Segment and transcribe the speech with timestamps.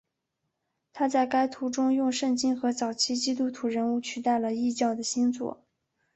[0.93, 5.63] 他在该图中用圣经和早期基督徒人物取代了异教的星座。